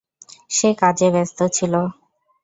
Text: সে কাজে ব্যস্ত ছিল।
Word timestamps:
সে 0.49 0.69
কাজে 0.81 1.07
ব্যস্ত 1.13 1.39
ছিল। 1.55 1.73